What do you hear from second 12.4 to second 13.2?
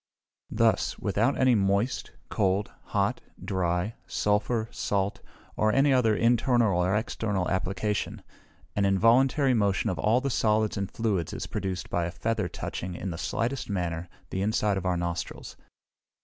touching, in the